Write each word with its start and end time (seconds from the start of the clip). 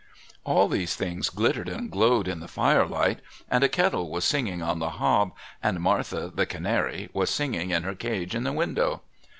All 0.45 0.67
these 0.67 0.95
things 0.95 1.29
glittered 1.29 1.69
and 1.69 1.91
glowed 1.91 2.27
in 2.27 2.39
the 2.39 2.47
firelight, 2.47 3.19
and 3.51 3.63
a 3.63 3.69
kettle 3.69 4.09
was 4.09 4.25
singing 4.25 4.59
on 4.59 4.79
the 4.79 4.89
hob 4.97 5.31
and 5.61 5.79
Martha 5.79 6.31
the 6.33 6.47
canary 6.47 7.11
was 7.13 7.29
singing 7.29 7.69
in 7.69 7.83
her 7.83 7.93
cage 7.93 8.33
in 8.33 8.43
the 8.43 8.51
window. 8.51 9.03